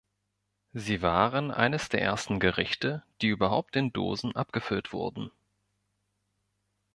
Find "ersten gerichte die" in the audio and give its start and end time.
2.01-3.27